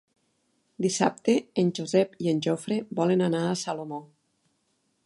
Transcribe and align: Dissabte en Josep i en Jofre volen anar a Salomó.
Dissabte 0.85 1.35
en 1.65 1.69
Josep 1.81 2.17
i 2.27 2.33
en 2.33 2.43
Jofre 2.47 2.79
volen 3.03 3.23
anar 3.31 3.45
a 3.51 3.57
Salomó. 3.67 4.03